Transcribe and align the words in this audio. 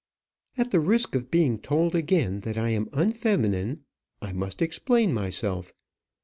"At 0.57 0.71
the 0.71 0.79
risk 0.79 1.13
of 1.13 1.29
being 1.29 1.59
told 1.59 1.93
again 1.93 2.39
that 2.39 2.57
I 2.57 2.69
am 2.69 2.89
unfeminine, 2.91 3.85
I 4.19 4.33
must 4.33 4.59
explain 4.59 5.13
myself. 5.13 5.73